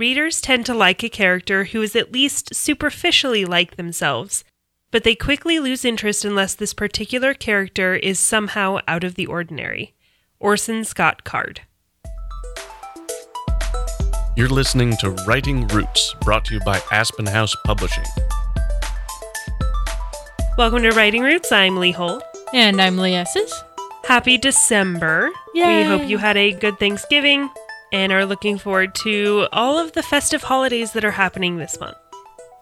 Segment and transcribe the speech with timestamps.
[0.00, 4.44] Readers tend to like a character who is at least superficially like themselves,
[4.90, 9.92] but they quickly lose interest unless this particular character is somehow out of the ordinary.
[10.38, 11.60] Orson Scott Card.
[14.34, 18.06] You're listening to Writing Roots, brought to you by Aspen House Publishing.
[20.56, 21.52] Welcome to Writing Roots.
[21.52, 22.24] I'm Lee Holt.
[22.54, 23.52] And I'm Lee Esses.
[24.04, 25.30] Happy December.
[25.52, 25.82] Yay.
[25.82, 27.50] We hope you had a good Thanksgiving
[27.92, 31.96] and are looking forward to all of the festive holidays that are happening this month.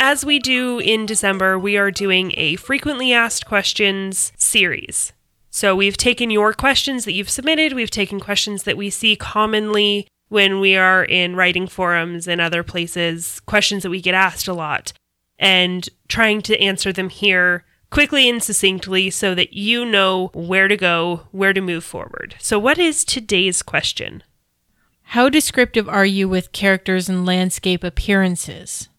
[0.00, 5.12] As we do in December, we are doing a frequently asked questions series.
[5.50, 10.06] So we've taken your questions that you've submitted, we've taken questions that we see commonly
[10.28, 14.54] when we are in writing forums and other places, questions that we get asked a
[14.54, 14.92] lot,
[15.38, 20.76] and trying to answer them here quickly and succinctly so that you know where to
[20.76, 22.36] go, where to move forward.
[22.38, 24.22] So, what is today's question?
[25.12, 28.90] How descriptive are you with characters and landscape appearances?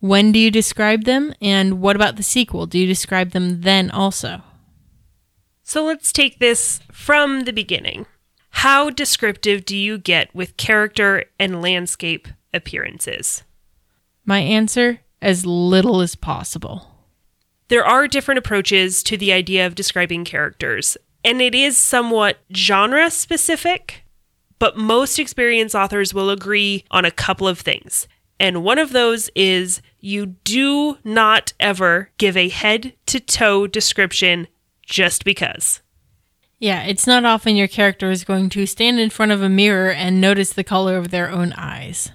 [0.00, 1.34] When do you describe them?
[1.42, 2.64] And what about the sequel?
[2.64, 4.40] Do you describe them then also?
[5.62, 8.06] So, let's take this from the beginning.
[8.48, 13.42] How descriptive do you get with character and landscape appearances?
[14.24, 16.94] My answer as little as possible.
[17.68, 23.10] There are different approaches to the idea of describing characters, and it is somewhat genre
[23.10, 24.06] specific,
[24.58, 28.08] but most experienced authors will agree on a couple of things.
[28.40, 34.46] And one of those is you do not ever give a head to toe description
[34.82, 35.82] just because.
[36.60, 39.90] Yeah, it's not often your character is going to stand in front of a mirror
[39.90, 42.10] and notice the color of their own eyes.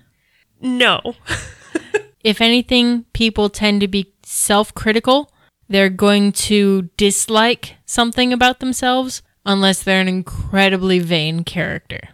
[0.62, 1.16] No.
[2.24, 5.32] if anything, people tend to be self critical.
[5.70, 12.10] They're going to dislike something about themselves unless they're an incredibly vain character.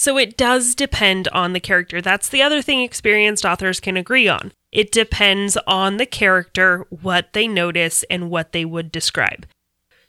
[0.00, 2.00] So it does depend on the character.
[2.00, 4.50] That's the other thing experienced authors can agree on.
[4.72, 9.46] It depends on the character, what they notice, and what they would describe.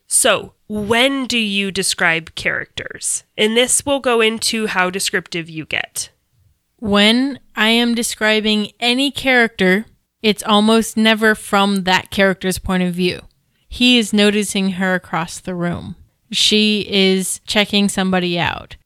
[0.07, 3.25] So, when do you describe characters?
[3.37, 6.09] And this will go into how descriptive you get.
[6.77, 9.87] When I am describing any character,
[10.21, 13.23] it's almost never from that character's point of view.
[13.67, 15.97] He is noticing her across the room.
[16.31, 18.77] She is checking somebody out.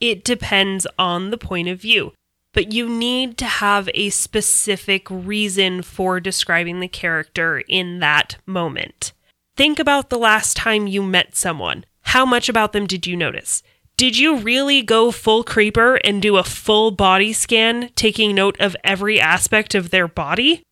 [0.00, 2.12] It depends on the point of view,
[2.52, 9.12] but you need to have a specific reason for describing the character in that moment.
[9.56, 11.84] Think about the last time you met someone.
[12.02, 13.62] How much about them did you notice?
[13.96, 18.76] Did you really go full creeper and do a full body scan, taking note of
[18.84, 20.62] every aspect of their body?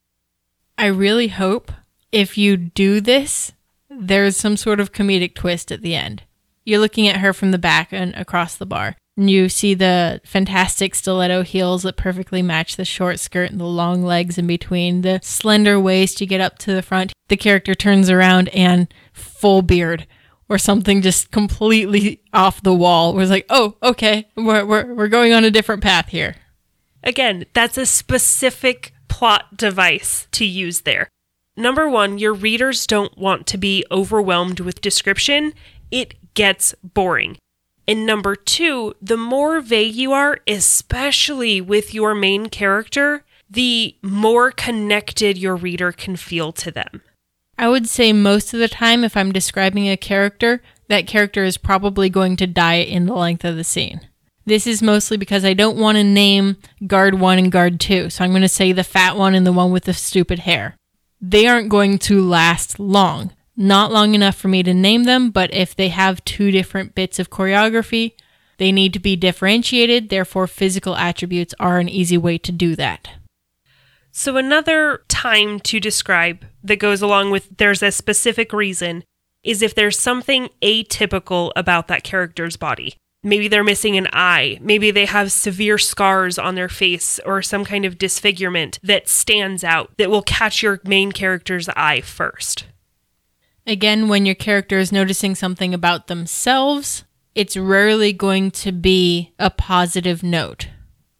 [0.77, 1.73] I really hope
[2.13, 3.53] if you do this,
[3.89, 6.23] there's some sort of comedic twist at the end.
[6.65, 8.97] You're looking at her from the back and across the bar.
[9.17, 14.03] You see the fantastic stiletto heels that perfectly match the short skirt and the long
[14.03, 17.13] legs in between, the slender waist you get up to the front.
[17.29, 20.07] The character turns around and full beard
[20.49, 23.15] or something just completely off the wall.
[23.15, 26.35] We're like, oh, okay, we're, we're, we're going on a different path here.
[27.03, 31.09] Again, that's a specific plot device to use there.
[31.57, 35.55] Number one, your readers don't want to be overwhelmed with description.
[35.91, 37.37] It gets boring.
[37.87, 44.51] And number two, the more vague you are, especially with your main character, the more
[44.51, 47.03] connected your reader can feel to them.
[47.59, 51.57] I would say most of the time, if I'm describing a character, that character is
[51.57, 54.01] probably going to die in the length of the scene.
[54.47, 56.57] This is mostly because I don't want to name
[56.87, 59.53] guard one and guard two, so I'm going to say the fat one and the
[59.53, 60.77] one with the stupid hair.
[61.21, 63.33] They aren't going to last long.
[63.57, 67.19] Not long enough for me to name them, but if they have two different bits
[67.19, 68.15] of choreography,
[68.59, 73.09] they need to be differentiated, therefore, physical attributes are an easy way to do that.
[74.11, 79.05] So, another time to describe that goes along with there's a specific reason
[79.43, 82.97] is if there's something atypical about that character's body.
[83.23, 84.59] Maybe they're missing an eye.
[84.61, 89.65] Maybe they have severe scars on their face or some kind of disfigurement that stands
[89.65, 92.67] out that will catch your main character's eye first.
[93.67, 99.51] Again, when your character is noticing something about themselves, it's rarely going to be a
[99.51, 100.69] positive note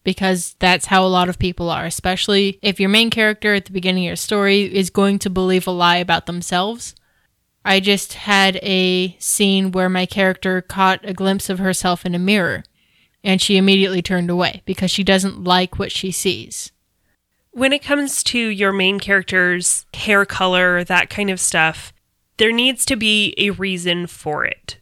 [0.05, 3.73] because that's how a lot of people are, especially if your main character at the
[3.73, 6.95] beginning of your story is going to believe a lie about themselves.
[7.65, 12.19] I just had a scene where my character caught a glimpse of herself in a
[12.19, 12.63] mirror
[13.25, 16.71] and she immediately turned away because she doesn't like what she sees.
[17.53, 21.95] When it comes to your main character's hair color, that kind of stuff,
[22.37, 24.79] there needs to be a reason for it.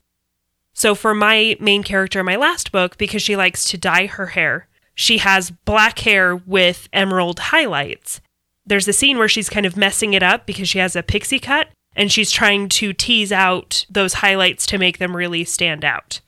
[0.75, 4.27] So, for my main character in my last book, because she likes to dye her
[4.29, 8.21] hair, She has black hair with emerald highlights.
[8.67, 11.39] There's a scene where she's kind of messing it up because she has a pixie
[11.39, 16.21] cut and she's trying to tease out those highlights to make them really stand out.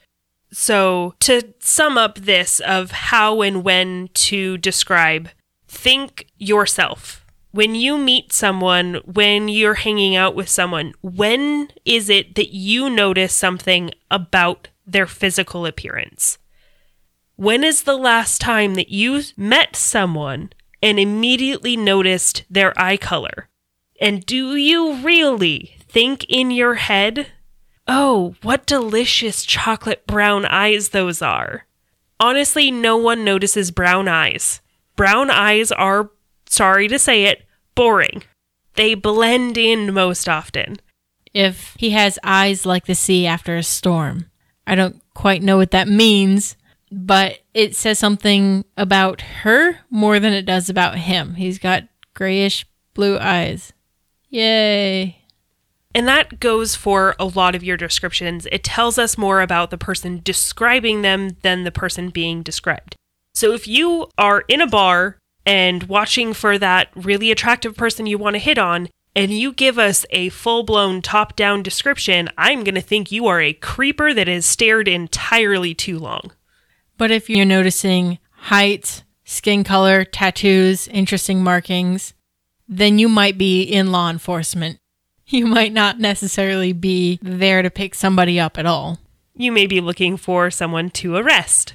[0.53, 5.29] So, to sum up this of how and when to describe,
[5.69, 7.24] think yourself.
[7.55, 12.91] When you meet someone, when you're hanging out with someone, when is it that you
[12.91, 16.37] notice something about their physical appearance?
[17.37, 20.51] When is the last time that you met someone
[20.83, 23.49] and immediately noticed their eye color?
[24.01, 27.29] And do you really think in your head
[27.87, 31.67] Oh, what delicious chocolate brown eyes those are.
[32.19, 34.61] Honestly, no one notices brown eyes.
[34.97, 36.11] Brown eyes are,
[36.55, 38.23] sorry to say it, boring.
[38.75, 40.77] They blend in most often.
[41.33, 44.27] If he has eyes like the sea after a storm,
[44.67, 46.57] I don't quite know what that means,
[46.91, 51.35] but it says something about her more than it does about him.
[51.35, 51.85] He's got
[52.15, 52.65] grayish
[52.95, 53.73] blue eyes.
[54.29, 55.19] Yay.
[55.95, 58.47] And that goes for a lot of your descriptions.
[58.51, 62.97] It tells us more about the person describing them than the person being described.
[63.35, 68.19] So if you are in a bar and watching for that really attractive person you
[68.19, 72.65] want to hit on, and you give us a full blown top down description, I'm
[72.65, 76.33] going to think you are a creeper that has stared entirely too long.
[76.97, 82.15] But if you're noticing height, skin color, tattoos, interesting markings,
[82.69, 84.79] then you might be in law enforcement
[85.27, 88.99] you might not necessarily be there to pick somebody up at all.
[89.35, 91.75] You may be looking for someone to arrest.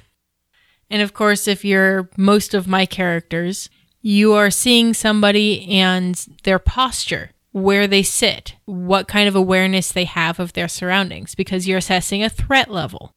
[0.90, 3.70] And of course, if you're most of my characters,
[4.02, 10.04] you are seeing somebody and their posture, where they sit, what kind of awareness they
[10.04, 13.12] have of their surroundings, because you're assessing a threat level.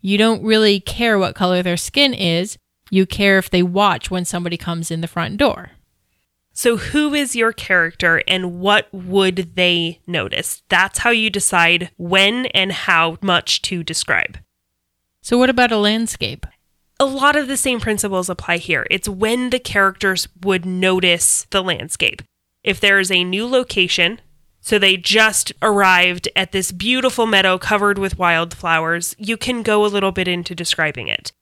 [0.00, 2.56] You don't really care what color their skin is,
[2.90, 5.72] you care if they watch when somebody comes in the front door.
[6.52, 10.62] So, who is your character and what would they notice?
[10.68, 14.38] That's how you decide when and how much to describe.
[15.22, 16.46] So, what about a landscape?
[17.00, 18.86] A lot of the same principles apply here.
[18.90, 22.22] It's when the characters would notice the landscape.
[22.64, 24.20] If there is a new location,
[24.60, 29.86] so they just arrived at this beautiful meadow covered with wildflowers, you can go a
[29.86, 31.32] little bit into describing it.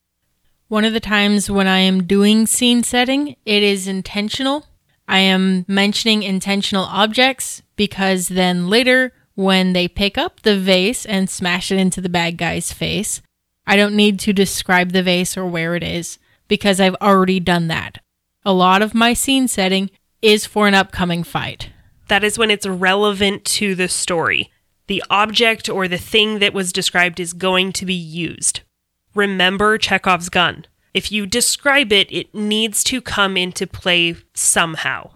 [0.69, 4.67] One of the times when I am doing scene setting, it is intentional
[5.09, 11.31] I am mentioning intentional objects because then later, when they pick up the vase and
[11.31, 13.20] smash it into the bad guy's face,
[13.67, 16.19] I don't need to describe the vase or where it is
[16.49, 17.99] because I've already done that.
[18.45, 19.91] A lot of my scene setting
[20.23, 21.71] is for an upcoming fight.
[22.09, 24.51] That is when it's relevant to the story.
[24.87, 28.61] The object or the thing that was described is going to be used.
[29.15, 30.67] Remember Chekhov's gun.
[30.95, 35.11] If you describe it, it needs to come into play somehow.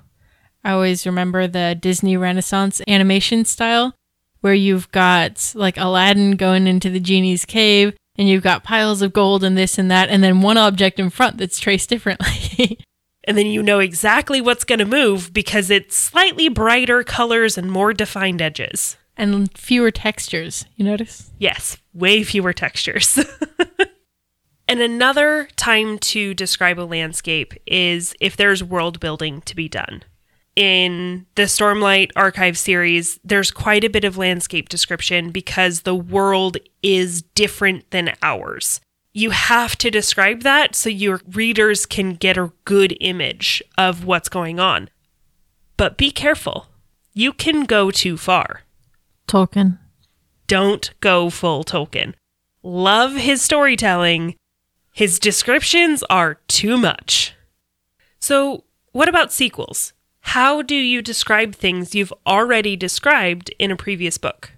[0.64, 3.94] I always remember the Disney Renaissance animation style
[4.41, 9.14] where you've got like Aladdin going into the genie's cave and you've got piles of
[9.14, 12.78] gold and this and that, and then one object in front that's traced differently.
[13.25, 17.72] and then you know exactly what's going to move because it's slightly brighter colors and
[17.72, 18.99] more defined edges.
[19.17, 21.31] And fewer textures, you notice?
[21.38, 23.19] Yes, way fewer textures.
[24.70, 30.05] And another time to describe a landscape is if there's world building to be done.
[30.60, 36.58] In the Stormlight Archive series, there's quite a bit of landscape description because the world
[36.82, 38.79] is different than ours.
[39.14, 44.29] You have to describe that so your readers can get a good image of what's
[44.29, 44.90] going on.
[45.79, 46.67] But be careful.
[47.14, 48.64] You can go too far.
[49.26, 49.79] Tolkien.
[50.46, 52.12] Don't go full Tolkien.
[52.62, 54.34] Love his storytelling,
[54.93, 57.34] his descriptions are too much.
[58.19, 59.94] So, what about sequels?
[60.20, 64.53] How do you describe things you've already described in a previous book?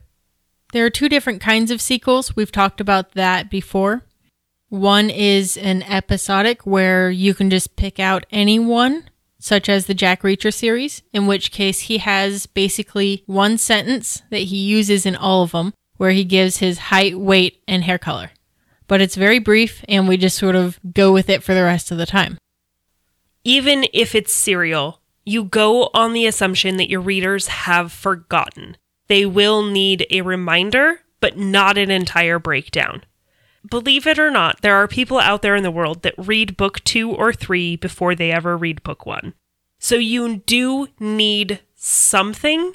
[0.72, 2.36] There are two different kinds of sequels.
[2.36, 4.04] We've talked about that before.
[4.68, 9.94] One is an episodic where you can just pick out any one, such as the
[9.94, 15.16] Jack Reacher series, in which case he has basically one sentence that he uses in
[15.16, 18.30] all of them where he gives his height, weight, and hair color
[18.92, 21.90] but it's very brief and we just sort of go with it for the rest
[21.90, 22.36] of the time.
[23.42, 28.76] Even if it's serial, you go on the assumption that your readers have forgotten.
[29.08, 33.04] They will need a reminder, but not an entire breakdown.
[33.68, 36.82] Believe it or not, there are people out there in the world that read book
[36.84, 39.34] two or three before they ever read book one.
[39.78, 42.74] So you do need something,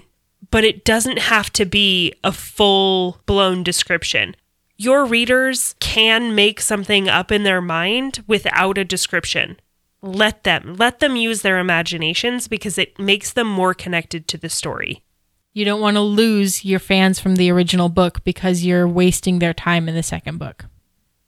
[0.51, 4.35] but it doesn't have to be a full blown description
[4.77, 9.57] Your readers can make something up in their mind without a description.
[10.01, 10.75] Let them.
[10.77, 15.03] Let them use their imaginations because it makes them more connected to the story.
[15.53, 19.55] You don't want to lose your fans from the original book because you're wasting their
[19.55, 20.65] time in the second book.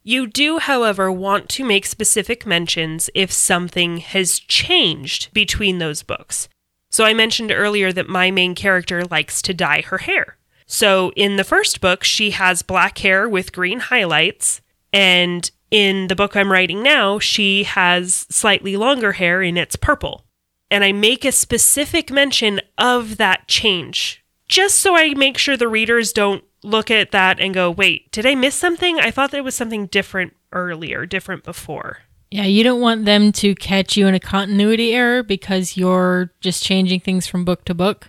[0.03, 6.47] You do, however, want to make specific mentions if something has changed between those books.
[6.91, 10.37] So I mentioned earlier that my main character likes to dye her hair.
[10.65, 14.61] So in the first book, she has black hair with green highlights.
[14.93, 20.25] And in the book I'm writing now, she has slightly longer hair and it's purple.
[20.71, 25.67] And I make a specific mention of that change, just so I make sure the
[25.67, 28.99] readers don't look at that and go, wait, did I miss something?
[28.99, 31.99] I thought there was something different earlier, different before.
[32.31, 36.63] Yeah, you don't want them to catch you in a continuity error because you're just
[36.63, 38.07] changing things from book to book.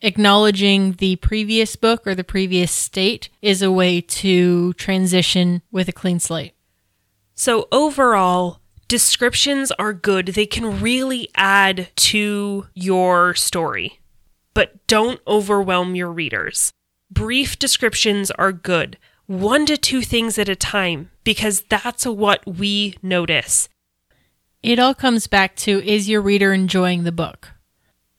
[0.00, 5.92] Acknowledging the previous book or the previous state is a way to transition with a
[5.92, 6.54] clean slate.
[7.38, 10.26] So, overall, descriptions are good.
[10.26, 14.00] They can really add to your story,
[14.54, 16.72] but don't overwhelm your readers.
[17.12, 22.96] Brief descriptions are good, one to two things at a time, because that's what we
[23.04, 23.68] notice.
[24.60, 27.52] It all comes back to is your reader enjoying the book?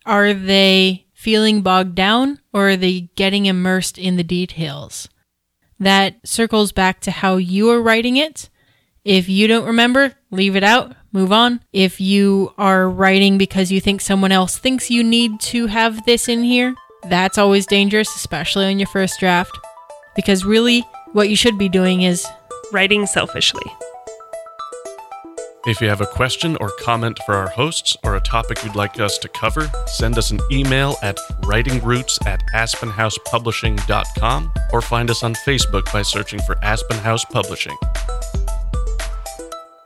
[0.06, 5.10] Are they feeling bogged down or are they getting immersed in the details?
[5.78, 8.50] That circles back to how you are writing it.
[9.06, 11.62] If you don't remember, leave it out, move on.
[11.74, 16.28] If you are writing because you think someone else thinks you need to have this
[16.28, 16.76] in here,
[17.10, 19.58] that's always dangerous, especially on your first draft.
[20.16, 22.28] Because really, what you should be doing is
[22.72, 23.66] Writing selfishly.
[25.66, 29.00] If you have a question or comment for our hosts or a topic you'd like
[29.00, 35.34] us to cover, send us an email at writingroots at aspenhousepublishing.com or find us on
[35.34, 37.76] Facebook by searching for Aspen House Publishing.